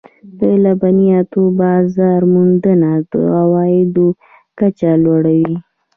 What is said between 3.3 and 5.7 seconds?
عوایدو کچه لوړوي.